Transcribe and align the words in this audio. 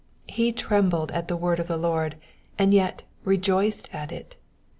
He 0.27 0.51
trembled 0.51 1.11
at 1.11 1.27
the 1.27 1.37
firord 1.37 1.59
of 1.59 1.67
the 1.67 1.77
Lord, 1.77 2.15
and 2.57 2.73
yet 2.73 3.03
rejoiced 3.23 3.87
at 3.93 4.11
it. 4.11 4.35